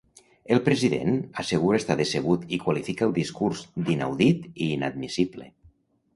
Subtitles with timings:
[0.53, 5.49] El president assegura estar decebut i qualifica el discurs d’inaudit i inadmissible.